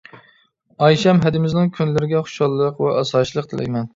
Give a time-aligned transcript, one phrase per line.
[0.85, 3.89] ئايشەم ھەدىمىزنىڭ كۈنلىرىگە خۇشاللىق ۋە ئاسايىشلىق تىلەيمەن!